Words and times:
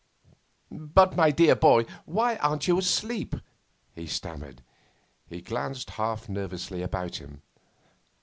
'But, 0.71 1.15
my 1.15 1.29
dear 1.29 1.55
boy! 1.55 1.85
why 2.05 2.37
aren't 2.37 2.67
you 2.67 2.79
asleep?' 2.79 3.35
he 3.93 4.07
stammered. 4.07 4.63
He 5.27 5.41
glanced 5.41 5.91
half 5.91 6.27
nervously 6.27 6.81
about 6.81 7.17
him. 7.17 7.43